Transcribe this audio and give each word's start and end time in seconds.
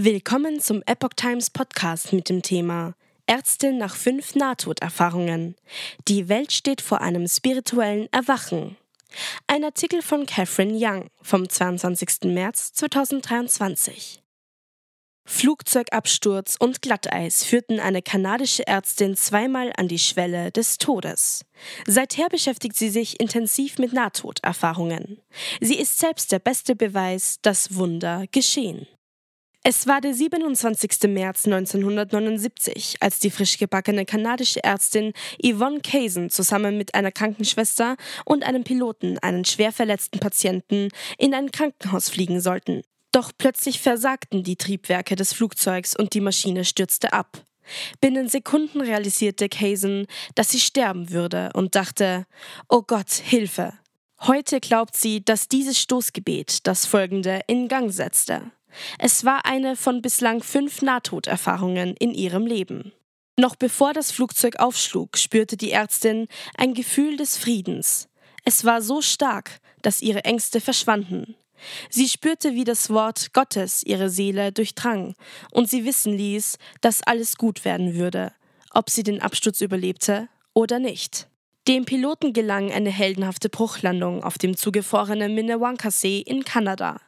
Willkommen 0.00 0.60
zum 0.60 0.80
Epoch 0.86 1.14
Times 1.16 1.50
Podcast 1.50 2.12
mit 2.12 2.28
dem 2.28 2.40
Thema 2.40 2.94
Ärztin 3.26 3.78
nach 3.78 3.96
fünf 3.96 4.36
Nahtoderfahrungen. 4.36 5.56
Die 6.06 6.28
Welt 6.28 6.52
steht 6.52 6.80
vor 6.80 7.00
einem 7.00 7.26
spirituellen 7.26 8.06
Erwachen. 8.12 8.76
Ein 9.48 9.64
Artikel 9.64 10.00
von 10.02 10.24
Catherine 10.24 10.78
Young 10.78 11.08
vom 11.20 11.48
22. 11.48 12.32
März 12.32 12.74
2023. 12.74 14.22
Flugzeugabsturz 15.24 16.54
und 16.60 16.80
Glatteis 16.80 17.42
führten 17.42 17.80
eine 17.80 18.00
kanadische 18.00 18.68
Ärztin 18.68 19.16
zweimal 19.16 19.72
an 19.76 19.88
die 19.88 19.98
Schwelle 19.98 20.52
des 20.52 20.78
Todes. 20.78 21.44
Seither 21.88 22.28
beschäftigt 22.28 22.76
sie 22.76 22.90
sich 22.90 23.18
intensiv 23.18 23.80
mit 23.80 23.92
Nahtoderfahrungen. 23.92 25.18
Sie 25.60 25.76
ist 25.76 25.98
selbst 25.98 26.30
der 26.30 26.38
beste 26.38 26.76
Beweis, 26.76 27.38
dass 27.42 27.74
Wunder 27.74 28.26
geschehen. 28.30 28.86
Es 29.70 29.86
war 29.86 30.00
der 30.00 30.14
27. 30.14 31.10
März 31.10 31.44
1979, 31.44 32.96
als 33.00 33.18
die 33.18 33.28
frisch 33.28 33.58
gebackene 33.58 34.06
kanadische 34.06 34.64
Ärztin 34.64 35.12
Yvonne 35.44 35.82
Kaysen 35.82 36.30
zusammen 36.30 36.78
mit 36.78 36.94
einer 36.94 37.12
Krankenschwester 37.12 37.98
und 38.24 38.44
einem 38.44 38.64
Piloten 38.64 39.18
einen 39.18 39.44
schwer 39.44 39.70
verletzten 39.70 40.20
Patienten 40.20 40.88
in 41.18 41.34
ein 41.34 41.52
Krankenhaus 41.52 42.08
fliegen 42.08 42.40
sollten. 42.40 42.80
Doch 43.12 43.30
plötzlich 43.36 43.78
versagten 43.78 44.42
die 44.42 44.56
Triebwerke 44.56 45.16
des 45.16 45.34
Flugzeugs 45.34 45.94
und 45.94 46.14
die 46.14 46.22
Maschine 46.22 46.64
stürzte 46.64 47.12
ab. 47.12 47.44
Binnen 48.00 48.30
Sekunden 48.30 48.80
realisierte 48.80 49.50
Kaysen, 49.50 50.06
dass 50.34 50.48
sie 50.48 50.60
sterben 50.60 51.10
würde 51.10 51.50
und 51.52 51.74
dachte, 51.74 52.24
oh 52.70 52.80
Gott, 52.80 53.10
Hilfe. 53.10 53.74
Heute 54.22 54.60
glaubt 54.60 54.96
sie, 54.96 55.22
dass 55.22 55.46
dieses 55.46 55.78
Stoßgebet 55.78 56.66
das 56.66 56.86
folgende 56.86 57.42
in 57.48 57.68
Gang 57.68 57.92
setzte. 57.92 58.50
Es 58.98 59.24
war 59.24 59.44
eine 59.46 59.76
von 59.76 60.02
bislang 60.02 60.42
fünf 60.42 60.82
Nahtoderfahrungen 60.82 61.94
in 61.96 62.14
ihrem 62.14 62.46
Leben. 62.46 62.92
Noch 63.38 63.54
bevor 63.54 63.92
das 63.92 64.10
Flugzeug 64.10 64.56
aufschlug, 64.56 65.16
spürte 65.16 65.56
die 65.56 65.70
Ärztin 65.70 66.26
ein 66.56 66.74
Gefühl 66.74 67.16
des 67.16 67.36
Friedens. 67.36 68.08
Es 68.44 68.64
war 68.64 68.82
so 68.82 69.00
stark, 69.00 69.60
dass 69.82 70.02
ihre 70.02 70.24
Ängste 70.24 70.60
verschwanden. 70.60 71.36
Sie 71.90 72.08
spürte, 72.08 72.54
wie 72.54 72.64
das 72.64 72.90
Wort 72.90 73.32
Gottes 73.32 73.82
ihre 73.84 74.10
Seele 74.10 74.52
durchdrang 74.52 75.14
und 75.52 75.68
sie 75.68 75.84
wissen 75.84 76.16
ließ, 76.16 76.58
dass 76.80 77.02
alles 77.02 77.36
gut 77.36 77.64
werden 77.64 77.94
würde, 77.94 78.32
ob 78.72 78.90
sie 78.90 79.02
den 79.02 79.22
Absturz 79.22 79.60
überlebte 79.60 80.28
oder 80.54 80.78
nicht. 80.78 81.27
Dem 81.68 81.84
Piloten 81.84 82.32
gelang 82.32 82.72
eine 82.72 82.88
heldenhafte 82.88 83.50
Bruchlandung 83.50 84.24
auf 84.24 84.38
dem 84.38 84.56
zugefrorenen 84.56 85.34
Minnewanka-See 85.34 86.20
in 86.20 86.42
Kanada. 86.42 86.98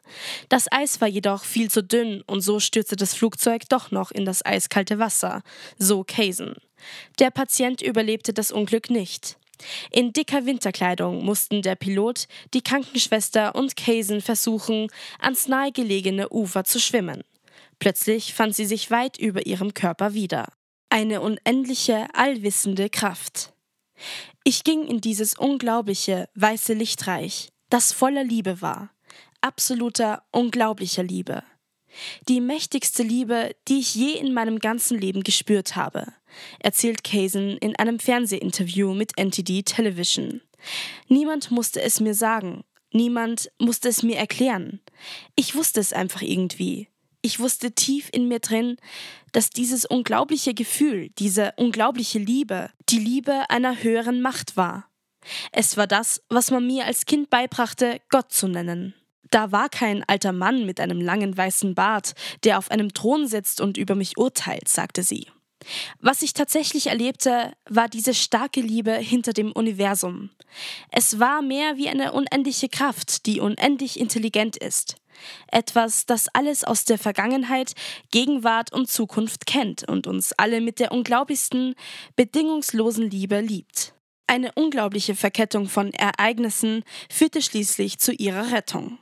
Das 0.50 0.70
Eis 0.70 1.00
war 1.00 1.08
jedoch 1.08 1.44
viel 1.44 1.70
zu 1.70 1.82
dünn 1.82 2.22
und 2.26 2.42
so 2.42 2.60
stürzte 2.60 2.94
das 2.94 3.14
Flugzeug 3.14 3.62
doch 3.70 3.90
noch 3.90 4.10
in 4.10 4.26
das 4.26 4.44
eiskalte 4.44 4.98
Wasser, 4.98 5.40
so 5.78 6.04
Kaysen. 6.04 6.56
Der 7.18 7.30
Patient 7.30 7.80
überlebte 7.80 8.34
das 8.34 8.52
Unglück 8.52 8.90
nicht. 8.90 9.38
In 9.92 10.12
dicker 10.12 10.44
Winterkleidung 10.44 11.24
mussten 11.24 11.62
der 11.62 11.74
Pilot, 11.74 12.26
die 12.52 12.62
Krankenschwester 12.62 13.54
und 13.54 13.76
Kaysen 13.76 14.20
versuchen, 14.20 14.88
ans 15.20 15.48
nahegelegene 15.48 16.28
Ufer 16.28 16.64
zu 16.64 16.80
schwimmen. 16.80 17.22
Plötzlich 17.78 18.34
fand 18.34 18.54
sie 18.54 18.66
sich 18.66 18.90
weit 18.90 19.16
über 19.16 19.46
ihrem 19.46 19.72
Körper 19.72 20.12
wieder. 20.12 20.52
Eine 20.90 21.22
unendliche, 21.22 22.08
allwissende 22.12 22.90
Kraft. 22.90 23.54
Ich 24.44 24.64
ging 24.64 24.86
in 24.86 25.00
dieses 25.00 25.34
unglaubliche, 25.34 26.28
weiße 26.34 26.72
Lichtreich, 26.72 27.50
das 27.68 27.92
voller 27.92 28.24
Liebe 28.24 28.60
war, 28.60 28.90
absoluter, 29.40 30.24
unglaublicher 30.32 31.02
Liebe. 31.02 31.42
Die 32.28 32.40
mächtigste 32.40 33.02
Liebe, 33.02 33.54
die 33.68 33.80
ich 33.80 33.94
je 33.94 34.12
in 34.12 34.32
meinem 34.32 34.58
ganzen 34.58 34.98
Leben 34.98 35.22
gespürt 35.22 35.76
habe, 35.76 36.06
erzählt 36.60 37.02
Kaysen 37.04 37.56
in 37.58 37.76
einem 37.76 37.98
Fernsehinterview 37.98 38.94
mit 38.94 39.18
NTD 39.18 39.62
Television. 39.62 40.40
Niemand 41.08 41.50
musste 41.50 41.80
es 41.82 42.00
mir 42.00 42.14
sagen, 42.14 42.64
niemand 42.92 43.50
musste 43.58 43.88
es 43.88 44.02
mir 44.02 44.16
erklären. 44.16 44.80
Ich 45.34 45.54
wusste 45.54 45.80
es 45.80 45.92
einfach 45.92 46.22
irgendwie. 46.22 46.88
Ich 47.22 47.38
wusste 47.38 47.72
tief 47.72 48.08
in 48.12 48.28
mir 48.28 48.38
drin, 48.38 48.76
dass 49.32 49.50
dieses 49.50 49.84
unglaubliche 49.84 50.54
Gefühl, 50.54 51.10
diese 51.18 51.52
unglaubliche 51.56 52.18
Liebe, 52.18 52.70
die 52.88 52.98
Liebe 52.98 53.48
einer 53.50 53.82
höheren 53.82 54.22
Macht 54.22 54.56
war. 54.56 54.88
Es 55.52 55.76
war 55.76 55.86
das, 55.86 56.22
was 56.30 56.50
man 56.50 56.66
mir 56.66 56.86
als 56.86 57.04
Kind 57.04 57.28
beibrachte, 57.28 58.00
Gott 58.08 58.32
zu 58.32 58.48
nennen. 58.48 58.94
Da 59.30 59.52
war 59.52 59.68
kein 59.68 60.02
alter 60.08 60.32
Mann 60.32 60.66
mit 60.66 60.80
einem 60.80 61.00
langen 61.00 61.36
weißen 61.36 61.74
Bart, 61.74 62.14
der 62.42 62.58
auf 62.58 62.70
einem 62.70 62.94
Thron 62.94 63.26
sitzt 63.26 63.60
und 63.60 63.76
über 63.76 63.94
mich 63.94 64.16
urteilt, 64.16 64.68
sagte 64.68 65.02
sie. 65.02 65.26
Was 66.00 66.22
ich 66.22 66.32
tatsächlich 66.32 66.86
erlebte, 66.86 67.52
war 67.68 67.88
diese 67.88 68.14
starke 68.14 68.62
Liebe 68.62 68.94
hinter 68.94 69.34
dem 69.34 69.52
Universum. 69.52 70.30
Es 70.90 71.18
war 71.18 71.42
mehr 71.42 71.76
wie 71.76 71.88
eine 71.88 72.12
unendliche 72.12 72.68
Kraft, 72.68 73.26
die 73.26 73.40
unendlich 73.40 74.00
intelligent 74.00 74.56
ist. 74.56 74.96
Etwas, 75.48 76.06
das 76.06 76.28
alles 76.32 76.64
aus 76.64 76.84
der 76.84 76.98
Vergangenheit, 76.98 77.72
Gegenwart 78.10 78.72
und 78.72 78.88
Zukunft 78.88 79.46
kennt 79.46 79.88
und 79.88 80.06
uns 80.06 80.32
alle 80.32 80.60
mit 80.60 80.78
der 80.78 80.92
unglaublichsten, 80.92 81.74
bedingungslosen 82.16 83.10
Liebe 83.10 83.40
liebt. 83.40 83.94
Eine 84.26 84.52
unglaubliche 84.52 85.16
Verkettung 85.16 85.68
von 85.68 85.92
Ereignissen 85.92 86.84
führte 87.10 87.42
schließlich 87.42 87.98
zu 87.98 88.12
ihrer 88.12 88.52
Rettung. 88.52 88.98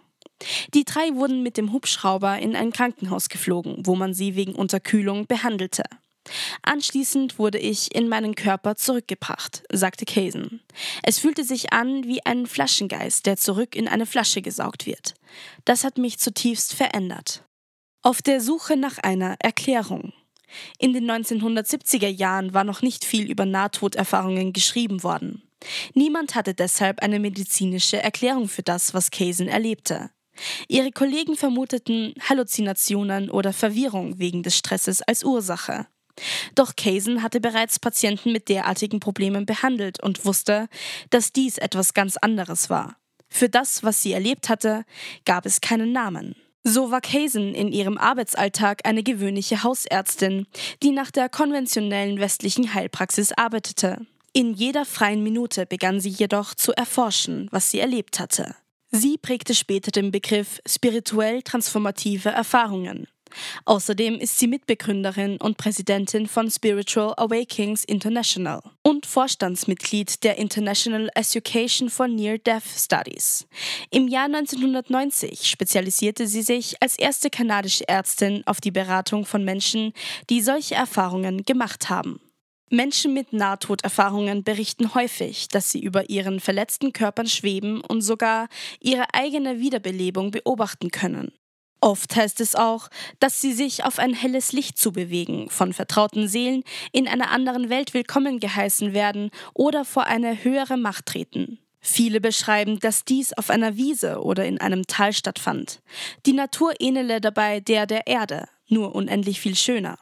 Die 0.74 0.84
drei 0.84 1.14
wurden 1.14 1.42
mit 1.42 1.56
dem 1.56 1.72
Hubschrauber 1.72 2.38
in 2.38 2.56
ein 2.56 2.72
Krankenhaus 2.72 3.28
geflogen, 3.28 3.84
wo 3.84 3.96
man 3.96 4.14
sie 4.14 4.36
wegen 4.36 4.54
Unterkühlung 4.54 5.26
behandelte. 5.26 5.84
Anschließend 6.62 7.38
wurde 7.38 7.58
ich 7.58 7.94
in 7.94 8.08
meinen 8.08 8.34
Körper 8.34 8.76
zurückgebracht, 8.76 9.62
sagte 9.72 10.04
Kaysen. 10.04 10.60
Es 11.02 11.18
fühlte 11.18 11.44
sich 11.44 11.72
an 11.72 12.04
wie 12.04 12.24
ein 12.24 12.46
Flaschengeist, 12.46 13.26
der 13.26 13.36
zurück 13.36 13.74
in 13.74 13.88
eine 13.88 14.06
Flasche 14.06 14.42
gesaugt 14.42 14.86
wird. 14.86 15.14
Das 15.64 15.84
hat 15.84 15.98
mich 15.98 16.18
zutiefst 16.18 16.74
verändert. 16.74 17.44
Auf 18.02 18.22
der 18.22 18.40
Suche 18.40 18.76
nach 18.76 18.98
einer 18.98 19.36
Erklärung. 19.40 20.12
In 20.78 20.92
den 20.92 21.10
1970er 21.10 22.08
Jahren 22.08 22.54
war 22.54 22.64
noch 22.64 22.82
nicht 22.82 23.04
viel 23.04 23.30
über 23.30 23.44
Nahtoderfahrungen 23.44 24.52
geschrieben 24.52 25.02
worden. 25.02 25.42
Niemand 25.94 26.34
hatte 26.34 26.54
deshalb 26.54 27.00
eine 27.02 27.18
medizinische 27.18 28.00
Erklärung 28.00 28.48
für 28.48 28.62
das, 28.62 28.94
was 28.94 29.10
Kaysen 29.10 29.48
erlebte. 29.48 30.10
Ihre 30.68 30.92
Kollegen 30.92 31.36
vermuteten 31.36 32.14
Halluzinationen 32.28 33.30
oder 33.30 33.52
Verwirrung 33.52 34.18
wegen 34.18 34.42
des 34.42 34.56
Stresses 34.56 35.02
als 35.02 35.24
Ursache. 35.24 35.86
Doch 36.54 36.76
Kaysen 36.76 37.22
hatte 37.22 37.40
bereits 37.40 37.78
Patienten 37.78 38.32
mit 38.32 38.48
derartigen 38.48 39.00
Problemen 39.00 39.46
behandelt 39.46 40.02
und 40.02 40.24
wusste, 40.24 40.68
dass 41.10 41.32
dies 41.32 41.58
etwas 41.58 41.94
ganz 41.94 42.16
anderes 42.16 42.70
war. 42.70 42.96
Für 43.28 43.48
das, 43.48 43.82
was 43.82 44.02
sie 44.02 44.12
erlebt 44.12 44.48
hatte, 44.48 44.84
gab 45.24 45.46
es 45.46 45.60
keinen 45.60 45.92
Namen. 45.92 46.34
So 46.64 46.90
war 46.90 47.00
Kaysen 47.00 47.54
in 47.54 47.72
ihrem 47.72 47.98
Arbeitsalltag 47.98 48.80
eine 48.84 49.02
gewöhnliche 49.02 49.62
Hausärztin, 49.62 50.46
die 50.82 50.90
nach 50.90 51.10
der 51.10 51.28
konventionellen 51.28 52.20
westlichen 52.20 52.74
Heilpraxis 52.74 53.32
arbeitete. 53.32 54.06
In 54.32 54.52
jeder 54.52 54.84
freien 54.84 55.22
Minute 55.22 55.66
begann 55.66 56.00
sie 56.00 56.10
jedoch 56.10 56.54
zu 56.54 56.72
erforschen, 56.72 57.48
was 57.50 57.70
sie 57.70 57.80
erlebt 57.80 58.20
hatte. 58.20 58.54
Sie 58.90 59.18
prägte 59.18 59.54
später 59.54 59.90
den 59.90 60.10
Begriff 60.10 60.60
spirituell 60.66 61.42
transformative 61.42 62.30
Erfahrungen. 62.30 63.06
Außerdem 63.64 64.18
ist 64.18 64.38
sie 64.38 64.46
Mitbegründerin 64.46 65.36
und 65.38 65.56
Präsidentin 65.56 66.26
von 66.26 66.50
Spiritual 66.50 67.14
Awakings 67.16 67.84
International 67.84 68.62
und 68.82 69.06
Vorstandsmitglied 69.06 70.24
der 70.24 70.38
International 70.38 71.10
Education 71.14 71.90
for 71.90 72.08
Near-Death 72.08 72.64
Studies. 72.76 73.46
Im 73.90 74.08
Jahr 74.08 74.26
1990 74.26 75.48
spezialisierte 75.48 76.26
sie 76.26 76.42
sich 76.42 76.76
als 76.82 76.98
erste 76.98 77.30
kanadische 77.30 77.88
Ärztin 77.88 78.42
auf 78.46 78.60
die 78.60 78.70
Beratung 78.70 79.24
von 79.24 79.44
Menschen, 79.44 79.92
die 80.30 80.40
solche 80.40 80.74
Erfahrungen 80.74 81.44
gemacht 81.44 81.90
haben. 81.90 82.20
Menschen 82.70 83.14
mit 83.14 83.32
Nahtoderfahrungen 83.32 84.44
berichten 84.44 84.94
häufig, 84.94 85.48
dass 85.48 85.70
sie 85.70 85.80
über 85.80 86.10
ihren 86.10 86.38
verletzten 86.38 86.92
Körpern 86.92 87.26
schweben 87.26 87.80
und 87.80 88.02
sogar 88.02 88.48
ihre 88.80 89.14
eigene 89.14 89.58
Wiederbelebung 89.58 90.30
beobachten 90.30 90.90
können. 90.90 91.32
Oft 91.80 92.16
heißt 92.16 92.40
es 92.40 92.56
auch, 92.56 92.88
dass 93.20 93.40
sie 93.40 93.52
sich 93.52 93.84
auf 93.84 93.98
ein 93.98 94.12
helles 94.12 94.52
Licht 94.52 94.78
zubewegen, 94.78 95.48
von 95.48 95.72
vertrauten 95.72 96.26
Seelen 96.26 96.64
in 96.92 97.06
einer 97.06 97.30
anderen 97.30 97.70
Welt 97.70 97.94
willkommen 97.94 98.40
geheißen 98.40 98.94
werden 98.94 99.30
oder 99.54 99.84
vor 99.84 100.06
eine 100.06 100.42
höhere 100.42 100.76
Macht 100.76 101.06
treten. 101.06 101.58
Viele 101.80 102.20
beschreiben, 102.20 102.80
dass 102.80 103.04
dies 103.04 103.32
auf 103.32 103.50
einer 103.50 103.76
Wiese 103.76 104.20
oder 104.22 104.44
in 104.44 104.60
einem 104.60 104.86
Tal 104.88 105.12
stattfand. 105.12 105.80
Die 106.26 106.32
Natur 106.32 106.72
ähnele 106.80 107.20
dabei 107.20 107.60
der 107.60 107.86
der 107.86 108.08
Erde, 108.08 108.48
nur 108.66 108.94
unendlich 108.96 109.40
viel 109.40 109.54
schöner. 109.54 109.98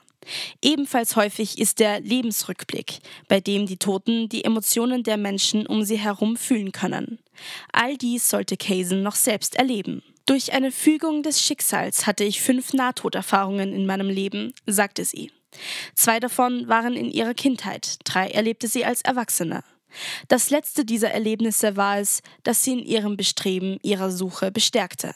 Ebenfalls 0.62 1.14
häufig 1.14 1.58
ist 1.58 1.78
der 1.78 2.00
Lebensrückblick, 2.00 3.00
bei 3.28 3.40
dem 3.40 3.66
die 3.66 3.76
Toten 3.76 4.28
die 4.28 4.44
Emotionen 4.44 5.02
der 5.02 5.18
Menschen 5.18 5.66
um 5.66 5.84
sie 5.84 5.98
herum 5.98 6.36
fühlen 6.36 6.72
können. 6.72 7.20
All 7.72 7.96
dies 7.96 8.28
sollte 8.28 8.56
Kaysen 8.56 9.02
noch 9.02 9.14
selbst 9.14 9.54
erleben. 9.56 10.02
Durch 10.26 10.52
eine 10.52 10.72
Fügung 10.72 11.22
des 11.22 11.40
Schicksals 11.40 12.04
hatte 12.06 12.24
ich 12.24 12.42
fünf 12.42 12.72
Nahtoderfahrungen 12.72 13.72
in 13.72 13.86
meinem 13.86 14.08
Leben, 14.08 14.52
sagte 14.66 15.04
sie. 15.04 15.30
Zwei 15.94 16.18
davon 16.18 16.68
waren 16.68 16.94
in 16.94 17.10
ihrer 17.10 17.32
Kindheit, 17.32 17.98
drei 18.04 18.28
erlebte 18.28 18.66
sie 18.66 18.84
als 18.84 19.02
Erwachsene. 19.02 19.62
Das 20.26 20.50
letzte 20.50 20.84
dieser 20.84 21.12
Erlebnisse 21.12 21.76
war 21.76 21.98
es, 21.98 22.22
das 22.42 22.64
sie 22.64 22.72
in 22.72 22.80
ihrem 22.80 23.16
Bestreben 23.16 23.78
ihrer 23.82 24.10
Suche 24.10 24.50
bestärkte. 24.50 25.14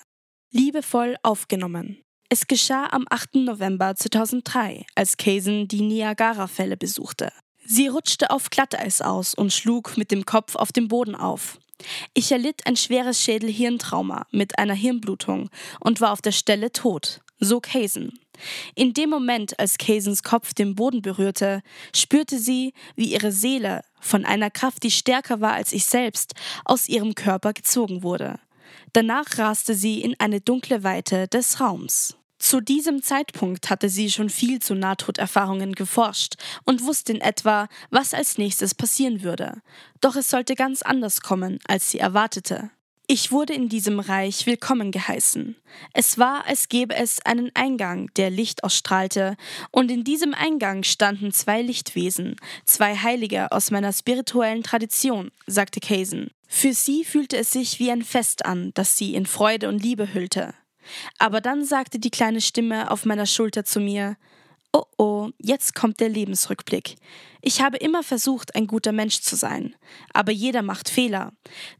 Liebevoll 0.53 1.17
aufgenommen. 1.23 2.01
Es 2.29 2.47
geschah 2.47 2.87
am 2.91 3.05
8. 3.11 3.35
November 3.35 3.97
2003, 3.97 4.87
als 4.95 5.17
Kaysen 5.17 5.67
die 5.67 5.83
Niagara-Fälle 5.83 6.77
besuchte. 6.77 7.33
Sie 7.65 7.89
rutschte 7.89 8.31
auf 8.31 8.51
Glatteis 8.51 9.01
aus 9.01 9.35
und 9.35 9.53
schlug 9.53 9.97
mit 9.97 10.13
dem 10.13 10.25
Kopf 10.25 10.55
auf 10.55 10.71
den 10.71 10.87
Boden 10.87 11.17
auf. 11.17 11.59
Ich 12.15 12.33
erlitt 12.33 12.67
ein 12.67 12.77
schweres 12.77 13.21
Schädel-Hirntrauma 13.23 14.27
mit 14.31 14.59
einer 14.59 14.75
Hirnblutung 14.75 15.51
und 15.81 16.01
war 16.01 16.13
auf 16.13 16.23
der 16.23 16.33
Stelle 16.33 16.73
tot, 16.73 17.21
so 17.39 17.61
Kaysen. 17.61 18.19
In 18.75 18.95
dem 18.95 19.11
Moment, 19.11 19.59
als 19.59 19.79
Kaysens 19.79 20.23
Kopf 20.23 20.55
den 20.55 20.75
Boden 20.75 21.03
berührte, 21.03 21.63
spürte 21.95 22.39
sie, 22.39 22.73
wie 22.97 23.13
ihre 23.13 23.33
Seele 23.33 23.83
von 24.01 24.25
einer 24.25 24.51
Kraft, 24.51 24.83
die 24.83 24.91
stärker 24.91 25.41
war 25.41 25.53
als 25.53 25.73
ich 25.73 25.85
selbst, 25.85 26.35
aus 26.65 26.89
ihrem 26.89 27.15
Körper 27.15 27.53
gezogen 27.53 28.03
wurde. 28.03 28.39
Danach 28.93 29.39
raste 29.39 29.75
sie 29.75 30.01
in 30.01 30.17
eine 30.19 30.41
dunkle 30.41 30.83
Weite 30.83 31.29
des 31.29 31.61
Raums. 31.61 32.17
Zu 32.41 32.63
diesem 32.63 33.03
Zeitpunkt 33.03 33.69
hatte 33.69 33.91
sie 33.91 34.11
schon 34.11 34.31
viel 34.31 34.61
zu 34.61 34.75
Nahtoderfahrungen 34.75 35.75
geforscht 35.75 36.37
und 36.65 36.83
wusste 36.83 37.13
in 37.13 37.21
etwa, 37.21 37.69
was 37.91 38.15
als 38.15 38.39
nächstes 38.39 38.75
passieren 38.75 39.23
würde. 39.23 39.61
Doch 40.01 40.17
es 40.17 40.31
sollte 40.31 40.55
ganz 40.55 40.81
anders 40.81 41.21
kommen, 41.21 41.59
als 41.69 41.91
sie 41.91 41.99
erwartete. 41.99 42.71
Ich 43.07 43.31
wurde 43.31 43.53
in 43.53 43.69
diesem 43.69 44.01
Reich 44.01 44.47
willkommen 44.47 44.91
geheißen. 44.91 45.57
Es 45.93 46.17
war, 46.17 46.47
als 46.47 46.69
gäbe 46.69 46.95
es 46.95 47.21
einen 47.27 47.51
Eingang, 47.55 48.09
der 48.17 48.31
Licht 48.31 48.65
ausstrahlte, 48.65 49.37
und 49.71 49.91
in 49.91 50.03
diesem 50.03 50.33
Eingang 50.33 50.83
standen 50.83 51.33
zwei 51.33 51.61
Lichtwesen, 51.61 52.37
zwei 52.65 52.97
Heilige 52.97 53.53
aus 53.53 53.71
meiner 53.71 53.93
spirituellen 53.93 54.63
Tradition, 54.63 55.31
sagte 55.47 55.81
Kaysen. 55.81 56.31
Für 56.49 56.73
sie 56.73 57.05
fühlte 57.05 57.37
es 57.37 57.51
sich 57.51 57.79
wie 57.81 57.91
ein 57.91 58.03
Fest 58.03 58.47
an, 58.47 58.71
das 58.75 58.97
sie 58.97 59.15
in 59.15 59.27
Freude 59.27 59.69
und 59.69 59.83
Liebe 59.83 60.15
hüllte. 60.15 60.55
Aber 61.19 61.41
dann 61.41 61.65
sagte 61.65 61.99
die 61.99 62.11
kleine 62.11 62.41
Stimme 62.41 62.91
auf 62.91 63.05
meiner 63.05 63.27
Schulter 63.27 63.65
zu 63.65 63.81
mir 63.81 64.17
Oh 64.73 64.85
oh, 64.99 65.31
jetzt 65.39 65.75
kommt 65.75 65.99
der 65.99 66.09
Lebensrückblick. 66.09 66.95
Ich 67.43 67.61
habe 67.61 67.77
immer 67.79 68.05
versucht, 68.05 68.55
ein 68.55 68.69
guter 68.69 68.93
Mensch 68.93 69.21
zu 69.21 69.35
sein, 69.35 69.75
aber 70.13 70.31
jeder 70.31 70.63
macht 70.63 70.89
Fehler. 70.89 71.33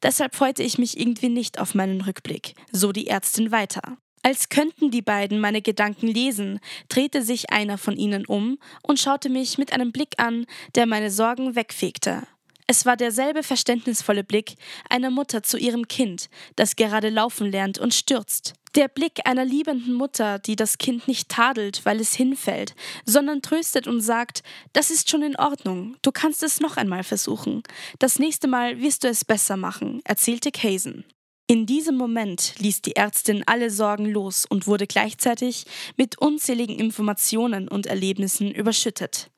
Deshalb 0.03 0.35
freute 0.35 0.65
ich 0.65 0.77
mich 0.77 0.99
irgendwie 0.99 1.29
nicht 1.29 1.61
auf 1.61 1.75
meinen 1.77 2.01
Rückblick, 2.01 2.55
so 2.73 2.91
die 2.91 3.07
Ärztin 3.07 3.53
weiter. 3.53 3.97
Als 4.23 4.49
könnten 4.49 4.91
die 4.91 5.03
beiden 5.03 5.39
meine 5.39 5.63
Gedanken 5.63 6.09
lesen, 6.09 6.59
drehte 6.89 7.23
sich 7.23 7.51
einer 7.51 7.79
von 7.79 7.97
ihnen 7.97 8.27
um 8.27 8.59
und 8.83 8.99
schaute 8.99 9.31
mich 9.31 9.57
mit 9.57 9.73
einem 9.73 9.93
Blick 9.93 10.15
an, 10.19 10.47
der 10.75 10.87
meine 10.87 11.11
Sorgen 11.11 11.55
wegfegte. 11.55 12.25
Es 12.67 12.87
war 12.87 12.97
derselbe 12.97 13.43
verständnisvolle 13.43 14.23
Blick 14.23 14.55
einer 14.89 15.11
Mutter 15.11 15.43
zu 15.43 15.59
ihrem 15.59 15.89
Kind, 15.89 16.29
das 16.57 16.77
gerade 16.77 17.09
laufen 17.09 17.51
lernt 17.51 17.79
und 17.79 17.95
stürzt. 17.95 18.55
Der 18.77 18.87
Blick 18.87 19.21
einer 19.25 19.45
liebenden 19.45 19.95
Mutter, 19.95 20.39
die 20.39 20.55
das 20.55 20.79
Kind 20.79 21.09
nicht 21.09 21.29
tadelt, 21.29 21.85
weil 21.85 22.01
es 22.01 22.15
hinfällt, 22.15 22.77
sondern 23.05 23.43
tröstet 23.43 23.89
und 23.89 24.01
sagt, 24.01 24.45
das 24.73 24.91
ist 24.93 25.11
schon 25.11 25.23
in 25.23 25.35
Ordnung, 25.35 25.97
du 26.03 26.13
kannst 26.13 26.45
es 26.45 26.61
noch 26.61 26.77
einmal 26.77 27.03
versuchen. 27.03 27.65
Das 27.99 28.21
nächste 28.21 28.47
Mal 28.47 28.81
wirst 28.81 29.03
du 29.03 29.09
es 29.09 29.25
besser 29.25 29.57
machen, 29.57 30.03
erzählte 30.05 30.53
Kaysen. 30.53 31.05
In 31.49 31.67
diesem 31.67 31.97
Moment 31.97 32.55
ließ 32.59 32.81
die 32.83 32.95
Ärztin 32.95 33.43
alle 33.47 33.71
Sorgen 33.71 34.07
los 34.07 34.47
und 34.49 34.69
wurde 34.69 34.87
gleichzeitig 34.87 35.65
mit 35.97 36.19
unzähligen 36.19 36.79
Informationen 36.79 37.67
und 37.67 37.87
Erlebnissen 37.87 38.53
überschüttet. 38.53 39.33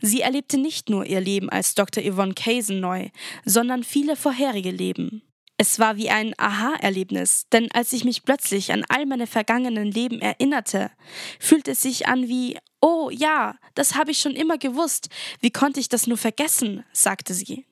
Sie 0.00 0.22
erlebte 0.22 0.56
nicht 0.56 0.88
nur 0.88 1.04
ihr 1.04 1.20
Leben 1.20 1.50
als 1.50 1.74
Dr. 1.74 2.02
Yvonne 2.02 2.32
Kaysen 2.32 2.80
neu, 2.80 3.10
sondern 3.44 3.84
viele 3.84 4.16
vorherige 4.16 4.70
Leben. 4.70 5.20
Es 5.60 5.80
war 5.80 5.96
wie 5.96 6.08
ein 6.08 6.34
Aha-Erlebnis, 6.38 7.46
denn 7.52 7.68
als 7.72 7.92
ich 7.92 8.04
mich 8.04 8.22
plötzlich 8.22 8.72
an 8.72 8.84
all 8.88 9.06
meine 9.06 9.26
vergangenen 9.26 9.90
Leben 9.90 10.20
erinnerte, 10.20 10.92
fühlte 11.40 11.72
es 11.72 11.82
sich 11.82 12.06
an 12.06 12.28
wie, 12.28 12.56
oh 12.80 13.10
ja, 13.10 13.56
das 13.74 13.96
habe 13.96 14.12
ich 14.12 14.18
schon 14.18 14.36
immer 14.36 14.56
gewusst, 14.56 15.08
wie 15.40 15.50
konnte 15.50 15.80
ich 15.80 15.88
das 15.88 16.06
nur 16.06 16.16
vergessen, 16.16 16.84
sagte 16.92 17.34
sie. 17.34 17.66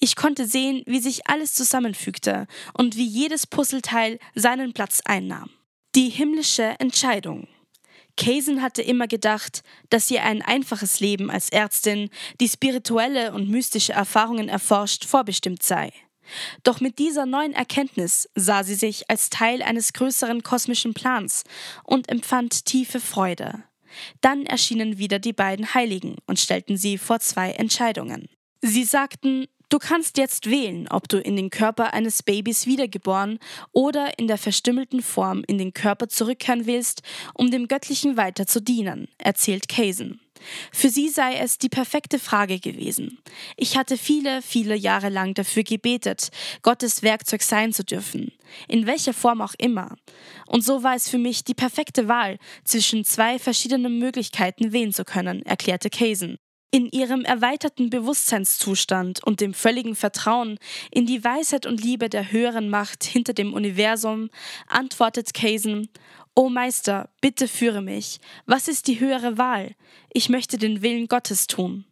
Ich 0.00 0.16
konnte 0.16 0.44
sehen, 0.44 0.82
wie 0.86 0.98
sich 0.98 1.28
alles 1.28 1.54
zusammenfügte 1.54 2.48
und 2.74 2.96
wie 2.96 3.06
jedes 3.06 3.46
Puzzleteil 3.46 4.18
seinen 4.34 4.72
Platz 4.72 5.00
einnahm. 5.04 5.50
Die 5.94 6.08
himmlische 6.08 6.74
Entscheidung. 6.80 7.46
Kaysen 8.16 8.60
hatte 8.60 8.82
immer 8.82 9.06
gedacht, 9.06 9.62
dass 9.88 10.10
ihr 10.10 10.24
ein 10.24 10.42
einfaches 10.42 10.98
Leben 10.98 11.30
als 11.30 11.48
Ärztin, 11.50 12.10
die 12.40 12.48
spirituelle 12.48 13.32
und 13.32 13.48
mystische 13.48 13.92
Erfahrungen 13.92 14.48
erforscht, 14.48 15.04
vorbestimmt 15.04 15.62
sei. 15.62 15.92
Doch 16.62 16.80
mit 16.80 16.98
dieser 16.98 17.26
neuen 17.26 17.52
Erkenntnis 17.52 18.28
sah 18.34 18.64
sie 18.64 18.74
sich 18.74 19.10
als 19.10 19.30
Teil 19.30 19.62
eines 19.62 19.92
größeren 19.92 20.42
kosmischen 20.42 20.94
Plans 20.94 21.44
und 21.84 22.08
empfand 22.08 22.64
tiefe 22.64 23.00
Freude. 23.00 23.64
Dann 24.20 24.46
erschienen 24.46 24.98
wieder 24.98 25.18
die 25.18 25.32
beiden 25.32 25.74
Heiligen 25.74 26.16
und 26.26 26.38
stellten 26.38 26.76
sie 26.76 26.98
vor 26.98 27.20
zwei 27.20 27.52
Entscheidungen. 27.52 28.28
Sie 28.62 28.84
sagten, 28.84 29.46
Du 29.70 29.78
kannst 29.78 30.18
jetzt 30.18 30.50
wählen, 30.50 30.88
ob 30.88 31.08
du 31.08 31.18
in 31.20 31.36
den 31.36 31.48
Körper 31.48 31.94
eines 31.94 32.24
Babys 32.24 32.66
wiedergeboren 32.66 33.38
oder 33.70 34.18
in 34.18 34.26
der 34.26 34.36
verstümmelten 34.36 35.00
Form 35.00 35.44
in 35.46 35.58
den 35.58 35.72
Körper 35.72 36.08
zurückkehren 36.08 36.66
willst, 36.66 37.02
um 37.34 37.52
dem 37.52 37.68
Göttlichen 37.68 38.16
weiter 38.16 38.48
zu 38.48 38.60
dienen, 38.60 39.06
erzählt 39.18 39.68
Kaysen. 39.68 40.20
Für 40.72 40.88
sie 40.88 41.08
sei 41.08 41.36
es 41.36 41.58
die 41.58 41.68
perfekte 41.68 42.18
Frage 42.18 42.58
gewesen. 42.58 43.18
Ich 43.56 43.76
hatte 43.76 43.96
viele, 43.96 44.42
viele 44.42 44.74
Jahre 44.74 45.08
lang 45.08 45.34
dafür 45.34 45.62
gebetet, 45.62 46.30
Gottes 46.62 47.04
Werkzeug 47.04 47.42
sein 47.42 47.72
zu 47.72 47.84
dürfen, 47.84 48.32
in 48.66 48.86
welcher 48.86 49.14
Form 49.14 49.40
auch 49.40 49.54
immer. 49.58 49.94
Und 50.48 50.64
so 50.64 50.82
war 50.82 50.96
es 50.96 51.08
für 51.08 51.18
mich 51.18 51.44
die 51.44 51.54
perfekte 51.54 52.08
Wahl, 52.08 52.38
zwischen 52.64 53.04
zwei 53.04 53.38
verschiedenen 53.38 54.00
Möglichkeiten 54.00 54.72
wählen 54.72 54.92
zu 54.92 55.04
können, 55.04 55.46
erklärte 55.46 55.90
Kaysen. 55.90 56.38
In 56.72 56.88
ihrem 56.88 57.24
erweiterten 57.24 57.90
Bewusstseinszustand 57.90 59.24
und 59.24 59.40
dem 59.40 59.54
völligen 59.54 59.96
Vertrauen 59.96 60.56
in 60.92 61.04
die 61.04 61.24
Weisheit 61.24 61.66
und 61.66 61.82
Liebe 61.82 62.08
der 62.08 62.30
höheren 62.30 62.70
Macht 62.70 63.02
hinter 63.02 63.32
dem 63.32 63.54
Universum 63.54 64.30
antwortet 64.68 65.34
Kaysen, 65.34 65.88
O 66.36 66.48
Meister, 66.48 67.10
bitte 67.20 67.48
führe 67.48 67.82
mich. 67.82 68.20
Was 68.46 68.68
ist 68.68 68.86
die 68.86 69.00
höhere 69.00 69.36
Wahl? 69.36 69.74
Ich 70.12 70.28
möchte 70.28 70.58
den 70.58 70.80
Willen 70.80 71.08
Gottes 71.08 71.48
tun. 71.48 71.86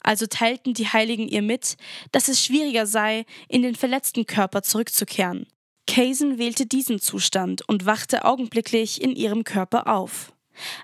Also 0.00 0.26
teilten 0.26 0.74
die 0.74 0.88
Heiligen 0.88 1.26
ihr 1.26 1.42
mit, 1.42 1.78
dass 2.12 2.28
es 2.28 2.44
schwieriger 2.44 2.86
sei, 2.86 3.24
in 3.48 3.62
den 3.62 3.76
verletzten 3.76 4.26
Körper 4.26 4.62
zurückzukehren. 4.62 5.46
Kaysen 5.86 6.36
wählte 6.36 6.66
diesen 6.66 7.00
Zustand 7.00 7.66
und 7.66 7.86
wachte 7.86 8.26
augenblicklich 8.26 9.00
in 9.00 9.16
ihrem 9.16 9.42
Körper 9.42 9.86
auf 9.86 10.34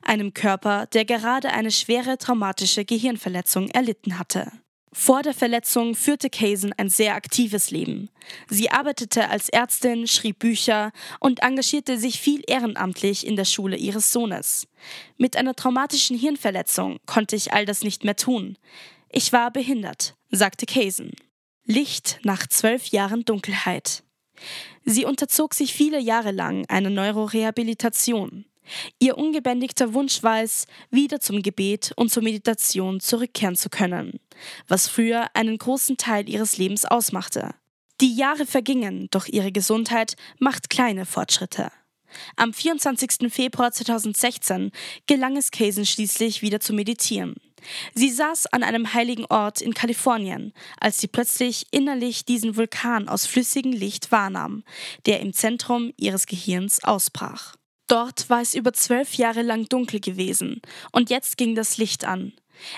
einem 0.02 0.34
Körper, 0.34 0.86
der 0.86 1.04
gerade 1.04 1.50
eine 1.50 1.70
schwere 1.70 2.18
traumatische 2.18 2.84
Gehirnverletzung 2.84 3.68
erlitten 3.70 4.18
hatte. 4.18 4.50
Vor 4.96 5.22
der 5.22 5.34
Verletzung 5.34 5.96
führte 5.96 6.30
Kaysen 6.30 6.72
ein 6.74 6.88
sehr 6.88 7.16
aktives 7.16 7.72
Leben. 7.72 8.10
Sie 8.48 8.70
arbeitete 8.70 9.28
als 9.28 9.48
Ärztin, 9.48 10.06
schrieb 10.06 10.38
Bücher 10.38 10.92
und 11.18 11.42
engagierte 11.42 11.98
sich 11.98 12.20
viel 12.20 12.44
ehrenamtlich 12.46 13.26
in 13.26 13.34
der 13.34 13.44
Schule 13.44 13.76
ihres 13.76 14.12
Sohnes. 14.12 14.68
Mit 15.16 15.36
einer 15.36 15.56
traumatischen 15.56 16.16
Hirnverletzung 16.16 17.00
konnte 17.06 17.34
ich 17.34 17.52
all 17.52 17.66
das 17.66 17.82
nicht 17.82 18.04
mehr 18.04 18.14
tun. 18.14 18.56
Ich 19.10 19.32
war 19.32 19.50
behindert, 19.50 20.14
sagte 20.30 20.64
Kaysen. 20.64 21.10
Licht 21.64 22.20
nach 22.22 22.46
zwölf 22.46 22.86
Jahren 22.86 23.24
Dunkelheit. 23.24 24.04
Sie 24.84 25.04
unterzog 25.04 25.54
sich 25.54 25.74
viele 25.74 25.98
Jahre 25.98 26.30
lang 26.30 26.66
einer 26.68 26.90
Neurorehabilitation. 26.90 28.44
Ihr 28.98 29.18
ungebändigter 29.18 29.94
Wunsch 29.94 30.22
war 30.22 30.42
es, 30.42 30.66
wieder 30.90 31.20
zum 31.20 31.42
Gebet 31.42 31.92
und 31.96 32.10
zur 32.10 32.22
Meditation 32.22 33.00
zurückkehren 33.00 33.56
zu 33.56 33.68
können, 33.68 34.20
was 34.68 34.88
früher 34.88 35.26
einen 35.34 35.58
großen 35.58 35.96
Teil 35.96 36.28
ihres 36.28 36.56
Lebens 36.58 36.84
ausmachte. 36.84 37.54
Die 38.00 38.14
Jahre 38.14 38.46
vergingen, 38.46 39.08
doch 39.10 39.26
ihre 39.26 39.52
Gesundheit 39.52 40.16
macht 40.38 40.70
kleine 40.70 41.06
Fortschritte. 41.06 41.70
Am 42.36 42.52
24. 42.52 43.32
Februar 43.32 43.72
2016 43.72 44.70
gelang 45.06 45.36
es 45.36 45.50
Kaysen 45.50 45.86
schließlich 45.86 46.42
wieder 46.42 46.60
zu 46.60 46.72
meditieren. 46.72 47.34
Sie 47.94 48.10
saß 48.10 48.46
an 48.46 48.62
einem 48.62 48.92
heiligen 48.92 49.24
Ort 49.26 49.60
in 49.60 49.74
Kalifornien, 49.74 50.52
als 50.78 50.98
sie 50.98 51.06
plötzlich 51.06 51.66
innerlich 51.70 52.24
diesen 52.24 52.56
Vulkan 52.56 53.08
aus 53.08 53.26
flüssigem 53.26 53.72
Licht 53.72 54.12
wahrnahm, 54.12 54.64
der 55.06 55.20
im 55.20 55.32
Zentrum 55.32 55.92
ihres 55.96 56.26
Gehirns 56.26 56.84
ausbrach. 56.84 57.56
Dort 57.86 58.30
war 58.30 58.40
es 58.40 58.54
über 58.54 58.72
zwölf 58.72 59.14
Jahre 59.14 59.42
lang 59.42 59.68
dunkel 59.68 60.00
gewesen, 60.00 60.62
und 60.92 61.10
jetzt 61.10 61.36
ging 61.36 61.54
das 61.54 61.76
Licht 61.76 62.04
an. 62.04 62.32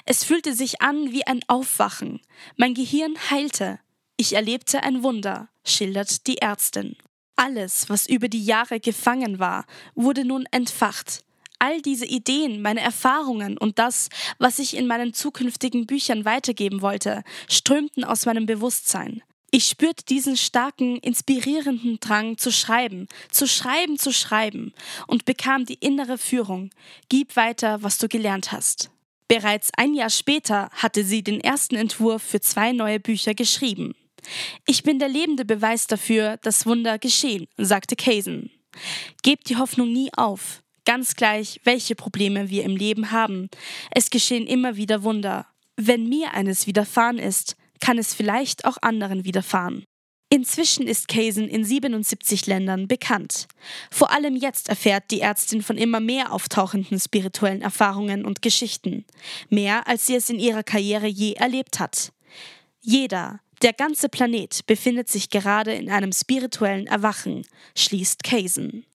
Es 0.04 0.25
fühlte 0.25 0.54
sich 0.54 0.80
an 0.82 1.12
wie 1.12 1.26
ein 1.26 1.40
Aufwachen. 1.46 2.20
Mein 2.56 2.75
Gehirn 2.75 3.14
heilte. 3.30 3.78
Ich 4.16 4.32
erlebte 4.32 4.82
ein 4.82 5.02
Wunder, 5.02 5.48
schildert 5.64 6.26
die 6.26 6.38
Ärztin. 6.38 6.96
Alles, 7.36 7.88
was 7.90 8.06
über 8.08 8.28
die 8.28 8.44
Jahre 8.44 8.80
gefangen 8.80 9.38
war, 9.38 9.66
wurde 9.94 10.25
nun 10.25 10.46
entfacht. 10.50 11.22
All 11.58 11.80
diese 11.82 12.06
Ideen, 12.06 12.62
meine 12.62 12.80
Erfahrungen 12.80 13.56
und 13.58 13.78
das, 13.78 14.08
was 14.38 14.58
ich 14.58 14.76
in 14.76 14.86
meinen 14.86 15.14
zukünftigen 15.14 15.86
Büchern 15.86 16.25
weitergeben 16.25 16.80
wollte, 16.82 17.22
strömten 17.48 18.04
aus 18.04 18.26
meinem 18.26 18.46
Bewusstsein. 18.46 19.22
Ich 19.56 19.68
spürte 19.68 20.04
diesen 20.04 20.36
starken, 20.36 20.98
inspirierenden 20.98 21.98
Drang 21.98 22.36
zu 22.36 22.52
schreiben, 22.52 23.08
zu 23.30 23.48
schreiben, 23.48 23.98
zu 23.98 24.12
schreiben 24.12 24.75
und 25.06 25.25
bekam 25.25 25.64
die 25.64 25.78
innere 25.80 26.18
Führung. 26.18 26.68
Gib 27.08 27.36
weiter, 27.36 27.82
was 27.82 27.96
du 27.96 28.06
gelernt 28.06 28.52
hast. 28.52 28.90
Bereits 29.28 29.70
ein 29.75 29.94
Jahr 29.94 30.10
später 30.10 30.68
hatte 30.72 31.04
sie 31.04 31.22
den 31.22 31.40
ersten 31.40 31.75
Entwurf 31.75 32.22
für 32.22 32.42
zwei 32.42 32.72
neue 32.72 33.00
Bücher 33.00 33.32
geschrieben. 33.32 33.94
Ich 34.66 34.82
bin 34.82 34.98
der 34.98 35.08
lebende 35.08 35.46
Beweis 35.46 35.86
dafür, 35.86 36.36
dass 36.42 36.66
Wunder 36.66 36.98
geschehen, 36.98 37.46
sagte 37.56 37.96
Kaysen. 37.96 38.50
Gebt 39.22 39.48
die 39.48 39.56
Hoffnung 39.56 39.90
nie 39.90 40.10
auf. 40.14 40.62
Ganz 40.84 41.16
gleich, 41.16 41.62
welche 41.64 41.94
Probleme 41.94 42.50
wir 42.50 42.62
im 42.64 42.76
Leben 42.76 43.10
haben. 43.10 43.48
Es 43.90 44.10
geschehen 44.10 44.46
immer 44.46 44.76
wieder 44.76 45.02
Wunder. 45.02 45.46
Wenn 45.76 46.10
mir 46.10 46.34
eines 46.34 46.66
widerfahren 46.66 47.18
ist, 47.18 47.56
kann 47.80 47.99
es 47.99 48.14
vielleicht 48.14 48.64
auch 48.64 48.76
anderen 48.80 49.25
widerfahren. 49.25 49.85
Inzwischen 50.28 50.88
ist 50.88 51.06
Kaysen 51.06 51.49
in 51.49 51.64
77 51.64 52.47
Ländern 52.47 52.88
bekannt. 52.88 53.47
Vor 53.92 54.11
allem 54.11 54.35
jetzt 54.35 54.68
erfährt 54.68 55.04
die 55.12 55.21
Ärztin 55.21 55.62
von 55.62 55.78
immer 55.78 56.00
mehr 56.00 56.33
auftauchenden 56.33 56.99
spirituellen 56.99 57.62
Erfahrungen 57.62 58.25
und 58.25 58.42
Geschichten. 58.42 59.04
Mehr, 59.50 59.87
als 59.87 60.06
sie 60.06 60.16
es 60.16 60.28
in 60.28 60.40
ihrer 60.40 60.64
Karriere 60.64 61.06
je 61.06 61.35
erlebt 61.35 61.78
hat. 61.78 62.12
Jeder, 62.80 63.38
der 63.62 63.73
ganze 63.73 64.09
Planet 64.09 64.66
befindet 64.66 65.09
sich 65.09 65.30
gerade 65.30 65.73
in 65.75 65.90
einem 65.90 66.12
spirituellen 66.12 66.88
Erwachen, 66.88 67.47
schließt 67.76 68.25
Kaysen. 68.25 68.85